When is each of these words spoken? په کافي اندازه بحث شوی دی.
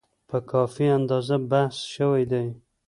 په 0.29 0.37
کافي 0.51 0.85
اندازه 0.97 1.35
بحث 1.51 1.77
شوی 1.93 2.23
دی. 2.31 2.47